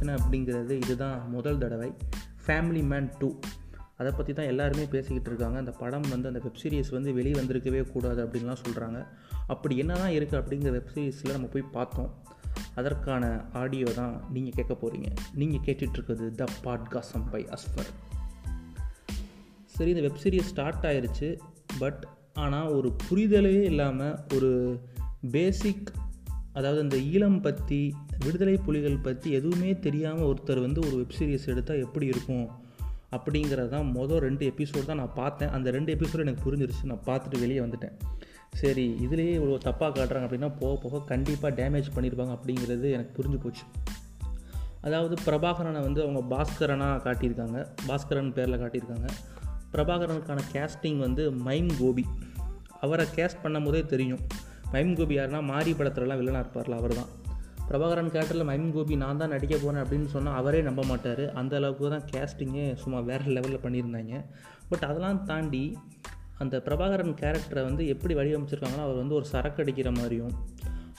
[0.00, 1.88] பிரச்சனை அப்படிங்கிறது இதுதான் முதல் தடவை.
[2.44, 3.28] ஃபேமிலி மேன் டூ
[3.96, 5.56] அதை பற்றி தான் எல்லாருமே பேசிக்கிட்டு இருக்காங்க.
[5.58, 8.98] அந்த படம் வந்து அந்த வெப்சீரிஸ் வந்து வெளியே வந்திருக்கவே கூடாது அப்படின்லாம் சொல்கிறாங்க
[9.46, 12.10] அப்படி என்ன தான் இருக்குது அப்படிங்கிற வெப்சீரிஸில் நம்ம போய் பார்த்தோம்.
[12.74, 17.90] அதற்கான ஆடியோ தான் நீங்கள் கேட்க போகிறீங்க நீங்கள் கேட்டுட்ருக்குது த பாட்காசம் பை அஸ்ஃபர்
[19.74, 21.28] சரி இந்த வெப்சீரிஸ் ஸ்டார்ட் ஆயிடுச்சு
[21.78, 22.02] பட்
[22.34, 24.50] ஆனால் ஒரு புரிதலே இல்லாமல் ஒரு
[25.30, 25.90] பேசிக்
[26.52, 27.82] அதாவது அந்த ஈழம் பற்றி
[28.24, 32.48] விடுதலை புலிகள் பற்றி எதுவுமே தெரியாமல் ஒருத்தர் வந்து ஒரு வெப் சீரிஸ் எடுத்தால் எப்படி இருக்கும்?
[33.16, 35.48] அப்படிங்கிறது தான் மொதல் ரெண்டு எபிசோட் தான் நான் பார்த்தேன்.
[35.48, 36.84] அந்த ரெண்டு எபிசோடு எனக்கு புரிஞ்சிருச்சு.
[36.84, 37.96] நான் பார்த்துட்டு வெளியே வந்துட்டேன்.
[38.52, 43.62] சரி இதுலேயே இவ்வளோ தப்பாக காட்டுறாங்க அப்படின்னா போக போக கண்டிப்பாக டேமேஜ் பண்ணியிருப்பாங்க அப்படிங்கிறது எனக்கு புரிஞ்சு போச்சு.
[44.80, 47.58] அதாவது பிரபாகரனை வந்து அவங்க பாஸ்கரனாக காட்டியிருக்காங்க.
[47.86, 49.08] பாஸ்கரன் பேரில் காட்டியிருக்காங்க.
[49.72, 52.04] பிரபாகரனுக்கான கேஸ்டிங் வந்து மைம் கோபி.
[52.80, 54.18] அவரை கேஸ்ட் பண்ணும் போதே தெரியும்.
[54.72, 57.10] மைம் கோபி யாருன்னா மாரி படத்துலலாம் வில்லனாக இருப்பார்ல அவர் தான்
[57.70, 61.22] பிரபாகரன் கேரக்டரில் மைம் கோபி நான் தான் நடிக்க போகிறேன் அப்படின்னு சொன்னால் அவரே நம்ப மாட்டார்.
[61.40, 64.14] அந்த அளவுக்கு தான் கேஸ்டிங்கே சும்மா வேறு லெவலில் பண்ணியிருந்தாங்க.
[64.70, 65.62] பட் அதெல்லாம் தாண்டி
[66.42, 70.34] அந்த பிரபாகரன் கேரக்டரை வந்து எப்படி வடிவமைச்சிருக்காங்கன்னா அவர் வந்து ஒரு சரக்கு அடிக்கிற மாதிரியும்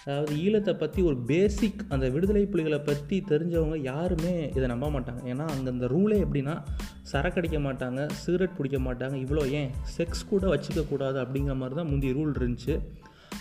[0.04, 5.22] அதாவது ஈழத்தை பற்றி ஒரு பேசிக் அந்த விடுதலை புலிகளை பற்றி தெரிஞ்சவங்க யாருமே இதை நம்ப மாட்டாங்க.
[5.31, 6.56] ஏன்னா அங்கே அந்த ரூலே எப்படின்னா
[7.12, 9.70] சரக்கு அடிக்க மாட்டாங்க சிகரெட் பிடிக்க மாட்டாங்க இவ்வளோ ஏன்?
[9.98, 12.76] செக்ஸ் கூட வச்சுக்கக்கூடாது அப்படிங்கிற மாதிரி தான் முந்தைய ரூல் இருந்துச்சு.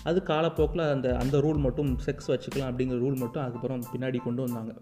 [0.04, 4.72] அது காலப்போக்கில் அந்த அந்த ரூல் மட்டும் செக்ஸ் வச்சுக்கலாம் அப்படிங்கிற ரூல் மட்டும் அதுக்கப்புறம் பின்னாடி கொண்டு வந்தாங்க.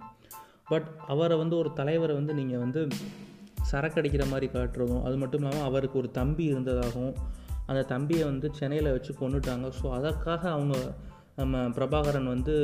[0.69, 2.89] பட் அவரை வந்து ஒரு தலைவரை வந்து நீங்கள் வந்து
[3.63, 7.15] சரக்கு அடிக்கிற மாதிரி காட்டுறதும் அது மட்டும் இல்லாமல் அவருக்கு ஒரு தம்பி இருந்ததாகவும்
[7.67, 10.75] அந்த தம்பியை வந்து சென்னையில் வச்சு கொண்டுட்டாங்க ஸோ அதற்காக அவங்க
[11.37, 12.55] நம்ம பிரபாகரன் வந்து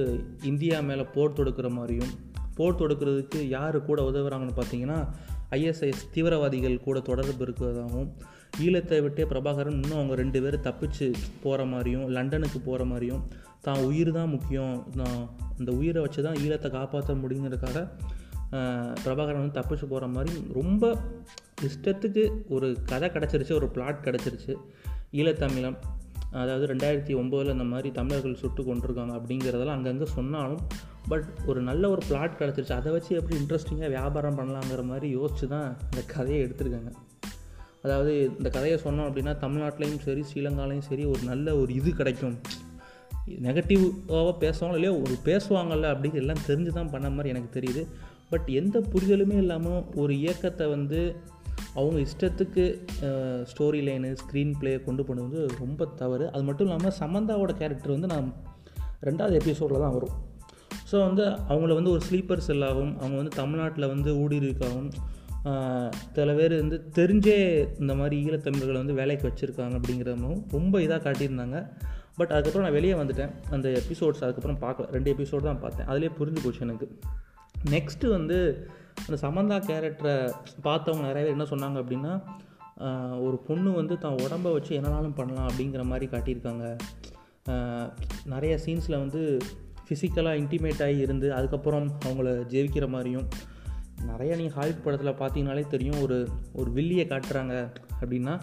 [0.42, 2.12] இந்தியா மேலே போர் தொடுக்கிற மாதிரியும்
[2.54, 5.08] போர் தொடுக்கிறதுக்கு யார் கூட உதவுறாங்கன்னு பார்த்தீங்கன்னா
[5.50, 8.10] ஐஎஸ்ஐஎஸ் தீவிரவாதிகள் கூட தொடர்பு இருக்கிறதாகவும்
[8.62, 11.06] ஈழத்தை விட்டே பிரபாகரன் இன்னும் அவங்க ரெண்டு பேரும் தப்பிச்சு
[11.44, 13.22] போகிற மாதிரியும் லண்டனுக்கு போகிற மாதிரியும்
[13.66, 14.74] தான் உயிர் தான் முக்கியம்.
[15.00, 15.22] நான்
[15.58, 17.80] அந்த உயிரை வச்சு தான் ஈழத்தை காப்பாற்ற முடியுங்கிறதுக்காக
[19.04, 20.84] பிரபாகரன் வந்து தப்பிச்சு போகிற மாதிரி ரொம்ப
[21.68, 24.54] இஷ்டத்துக்கு ஒரு கதை கிடச்சிருச்சு ஒரு பிளாட் கிடச்சிருச்சு.
[25.20, 25.78] ஈழத்தமிழம்
[26.42, 30.62] அதாவது ரெண்டாயிரத்தி ஒம்போதில் இந்த மாதிரி தமிழர்கள் சுட்டு கொண்டிருக்காங்க அப்படிங்கிறதெல்லாம் அங்கங்கே சொன்னாலும்
[31.10, 32.78] பட் ஒரு நல்ல ஒரு பிளாட் கிடச்சிருச்சு.
[32.80, 36.92] அதை வச்சு எப்படி இன்ட்ரெஸ்டிங்காக வியாபாரம் பண்ணலாங்கிற மாதிரி யோசித்து தான் இந்த கதையை எடுத்திருக்காங்க.
[37.84, 42.36] அதாவது இந்த கதையை சொன்னோம் அப்படின்னா தமிழ்நாட்டிலையும் சரி ஸ்ரீலங்காலையும் சரி ஒரு நல்ல ஒரு இது கிடைக்கும்.
[43.46, 47.82] நெகட்டிவாக பேசுவாங்களோ இல்லையோ ஒரு பேசுவாங்கல்ல அப்படிங்கிற எல்லாம் தெரிஞ்சு தான் பண்ண மாதிரி எனக்கு தெரியுது.
[48.32, 51.00] பட் எந்த புரிதலுமே இல்லாமல் ஒரு இயக்கத்தை வந்து
[51.78, 52.64] அவங்க இஷ்டத்துக்கு
[53.50, 56.24] ஸ்டோரி லைனு ஸ்க்ரீன் ப்ளே கொண்டு போனது வந்து ரொம்ப தவறு.
[56.34, 58.28] அது மட்டும் இல்லாமல் சமந்தாவோட கேரக்டர் வந்து நான்
[59.08, 60.14] ரெண்டாவது எபிசோடில் தான் வரும்.
[60.90, 64.90] ஸோ வந்து அவங்கள வந்து ஒரு ஸ்லீப்பர் செல்லாகவும் அவங்க வந்து தமிழ்நாட்டில் வந்து ஊடுருவிக்காகவும்
[66.16, 67.38] சில பேர் வந்து தெரிஞ்சே
[67.80, 71.58] இந்த மாதிரி ஈழத்தமிழர்களை வந்து வேலைக்கு வச்சுருக்காங்க அப்படிங்கிறதும் ரொம்ப இதாக காட்டியிருந்தாங்க.
[72.18, 73.32] பட் அதுக்கப்புறம் நான் வெளியே வந்துட்டேன்.
[73.50, 74.86] அந்த எபிசோட்ஸ் அதுக்கப்புறம் பார்க்கல.
[74.96, 75.86] ரெண்டு எபிசோடு தான் பார்த்தேன்.
[75.86, 76.88] அதிலே புரிஞ்சு போச்சு எனக்கு.
[77.74, 78.38] நெக்ஸ்ட்டு வந்து
[79.06, 80.16] அந்த சமந்தா கேரக்டரை
[80.66, 82.12] பார்த்தவங்க நிறைய பேர் என்ன சொன்னாங்க அப்படின்னா
[83.26, 86.64] ஒரு பொண்ணு வந்து தான் உடம்பை வச்சு என்னனாலும் பண்ணலாம் அப்படிங்கிற மாதிரி காட்டியிருக்காங்க.
[88.24, 89.22] நிறைய சீன்ஸில் வந்து
[89.88, 93.26] ஃபிசிக்கலாக இன்டிமேட் ஆகி இருந்து அதுக்கப்புறம் அவங்கள ஜெயிக்கிற மாதிரியும்
[94.10, 97.54] நிறைய நீங்கள் ஹாலிவுட் படத்தில் பார்த்தீங்கனாலே தெரியும் ஒரு ஒரு வில்லியை காட்டுறாங்க
[98.00, 98.34] அப்படின்னா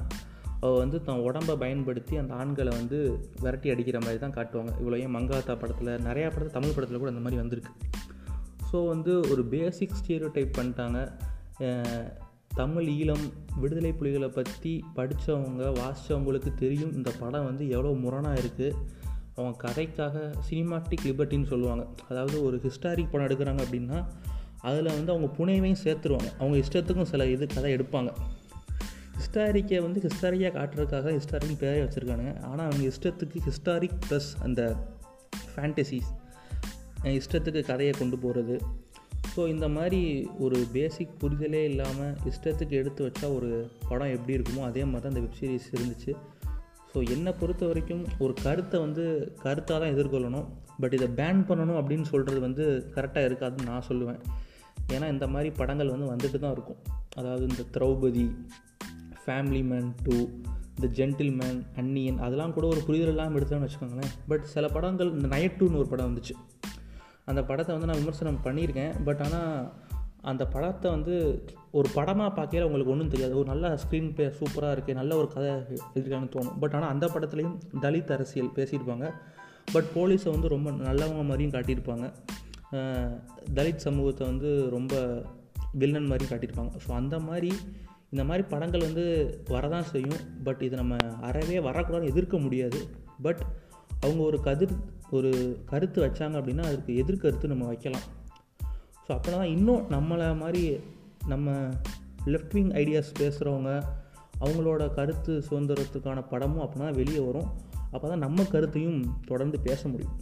[0.60, 2.98] அவள் வந்து தன் உடம்பை பயன்படுத்தி அந்த ஆண்களை வந்து
[3.42, 4.72] விரட்டி அடிக்கிற மாதிரி தான் காட்டுவாங்க.
[4.82, 7.72] இவ்வளோ ஏன் மங்காத்தா படத்தில் நிறையா படத்தில் தமிழ் படத்தில் கூட அந்த மாதிரி வந்திருக்கு.
[8.72, 11.00] ஸோ வந்து ஒரு பேசிக் ஸ்டீரியோ டைப் பண்ணிட்டாங்க
[12.56, 13.26] தமிழ் ஈழம்
[13.60, 18.78] விடுதலை புலிகளை பற்றி படித்தவங்க வாசித்தவங்களுக்கு தெரியும் இந்த படம் வந்து எவ்வளோ முரணாக இருக்குது
[19.36, 20.16] அவங்க கதைக்காக
[20.50, 21.84] சினிமாட்டிக் லிபர்ட்டின்னு சொல்லுவாங்க.
[22.10, 24.00] அதாவது ஒரு ஹிஸ்டாரிக் படம் எடுக்கிறாங்க அப்படின்னா
[24.68, 26.30] அதில் வந்து அவங்க புனைவையும் சேர்த்துருவாங்க.
[26.40, 28.12] அவங்க இஷ்டத்துக்கும் சில இது கதை எடுப்பாங்க.
[29.18, 32.34] ஹிஸ்டாரிக்கை வந்து ஹிஸ்டாரிக்காக காட்டுறதுக்காக ஹிஸ்டாரிக் பேரே வச்சுருக்கானுங்க.
[32.50, 34.62] ஆனால் அவங்க இஷ்டத்துக்கு ஹிஸ்டாரிக் ப்ளஸ் அந்த
[35.54, 36.12] ஃபேண்டசிஸ்
[37.20, 38.56] இஷ்டத்துக்கு கதையை கொண்டு போகிறது
[39.34, 40.00] ஸோ இந்த மாதிரி
[40.46, 43.50] ஒரு பேசிக் புரிதலே இல்லாமல் இஷ்டத்துக்கு எடுத்து வச்சா ஒரு
[43.90, 46.12] படம் எப்படி இருக்குமோ அதே மாதிரி தான் இந்த வெப்சீரிஸ் இருந்துச்சு.
[46.92, 49.04] ஸோ என்னை பொறுத்த வரைக்கும் ஒரு கருத்தை வந்து
[49.44, 50.48] கருத்தாக தான் எதிர்கொள்ளணும்.
[50.82, 54.20] பட் இதை பேன் பண்ணணும் அப்படின்னு சொல்கிறது வந்து கரெக்டாக இருக்காதுன்னு நான் சொல்லுவேன்.
[54.98, 56.80] ஏன்னா இந்த மாதிரி படங்கள் வந்து வந்துட்டு தான் இருக்கும்.
[57.20, 58.26] அதாவது இந்த திரௌபதி
[59.24, 60.18] ஃபேமிலி மேன் டூ
[60.76, 64.12] இந்த ஜென்டில் மேன் அன்னியன் அதெல்லாம் கூட ஒரு புரிதல் இல்லாமல் எடுத்தோன்னு வச்சுக்கோங்களேன்.
[64.32, 66.36] பட் சில படங்கள் இந்த நைட் டூன்னு ஒரு படம் வந்துச்சு.
[67.30, 68.94] அந்த படத்தை வந்து நான் விமர்சனம் பண்ணியிருக்கேன்.
[69.08, 69.56] பட் ஆனால்
[70.32, 71.14] அந்த படத்தை வந்து
[71.80, 73.34] ஒரு படமாக பார்க்கல உங்களுக்கு ஒன்றும் தெரியாது.
[73.42, 75.50] ஒரு நல்ல ஸ்க்ரீன் பிளே சூப்பராக இருக்குது நல்ல ஒரு கதை
[75.94, 76.58] எழுதிருக்காங்கன்னு தோணும்.
[76.64, 77.56] பட் ஆனால் அந்த படத்துலேயும்
[77.86, 79.08] தலித் அரசியல் பேசியிருப்பாங்க.
[79.74, 82.08] பட் போலீஸை வந்து ரொம்ப நல்லவங்க மாதிரியும் காட்டியிருப்பாங்க.
[83.58, 84.96] தலித் சமூகத்தை வந்து ரொம்ப
[85.82, 86.74] வில்லன் மாதிரி காட்டியிருப்பாங்க.
[86.86, 87.52] ஸோ அந்த மாதிரி
[88.14, 89.04] இந்த மாதிரி படங்கள் வந்து
[89.50, 90.22] வரதான் செய்யும்.
[90.44, 92.80] பட் இது நம்ம அறவே வரக்கூடாதுன்னு எதிர்க்க முடியாது.
[93.22, 93.42] பட்
[94.00, 94.74] அவங்க ஒரு கதிர்
[95.10, 95.32] ஒரு
[95.66, 98.06] கருத்து வச்சாங்க அப்படின்னா அதுக்கு எதிர்கருத்து நம்ம வைக்கலாம்.
[99.06, 100.64] ஸோ அப்படின்னா தான் இன்னும் நம்மளை மாதிரி
[101.28, 101.56] நம்ம
[102.26, 103.72] லெஃப்ட் விங் ஐடியாஸ் பேசுகிறவங்க
[104.40, 107.50] அவங்களோட கருத்து சுதந்திரத்துக்கான படமும் அப்படின்னா வெளியே வரும்.
[107.92, 110.16] அப்போ தான் நம்ம கருத்தையும் தொடர்ந்து பேச முடியும்.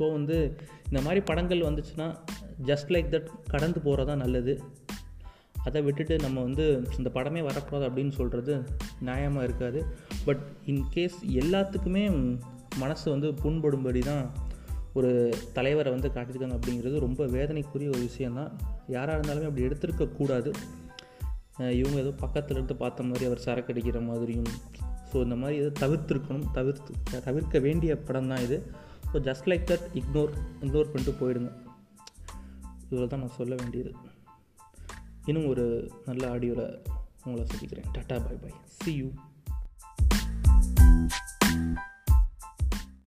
[0.00, 0.56] ஸோ வந்து
[0.90, 2.06] இந்த மாதிரி படங்கள் வந்துச்சுன்னா
[2.66, 4.54] ஜஸ்ட் லைக் தட் கடந்து போகிறதா நல்லது.
[5.64, 8.54] அதை விட்டுட்டு நம்ம வந்து இந்த படமே வரக்கூடாது அப்படின்னு சொல்கிறது
[9.00, 9.80] நியாயமாக இருக்காது.
[10.24, 12.04] பட் இன்கேஸ் எல்லாத்துக்குமே
[12.78, 14.24] மனசு வந்து புண்படும்படி தான்
[14.94, 15.10] ஒரு
[15.52, 18.52] தலைவரை வந்து காட்டியிருக்காங்க அப்படிங்கிறது ரொம்ப வேதனைக்குரிய ஒரு விஷயந்தான்
[18.88, 20.52] யாராக இருந்தாலுமே அப்படி எடுத்திருக்கக்கூடாது
[21.72, 24.50] இவங்க ஏதோ பக்கத்தில் இருந்து பார்த்த மாதிரி அவர் சரக்கு அடிக்கிற மாதிரியும்
[25.12, 28.58] ஸோ இந்த மாதிரி இதை தவிர்த்திருக்கணும் தவிர்த்து தவிர்க்க வேண்டிய படம் தான் இது.
[29.12, 31.50] So just like that ignore ignore பண்ணிட்டு போயிடுங்க.
[32.90, 33.92] இவ்வளோ தான் நான் சொல்ல வேண்டியது.
[35.24, 35.64] இன்னும் ஒரு
[36.06, 36.68] நல்ல ஆடியோவில்
[37.24, 37.88] உங்களை சந்திக்கிறேன்.
[37.96, 39.08] Tata bye bye see you